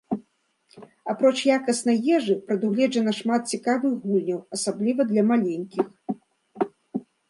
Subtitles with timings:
[1.11, 5.85] Апроч якаснай ежы прадугледжана шмат цікавых гульняў, асабліва для маленькіх.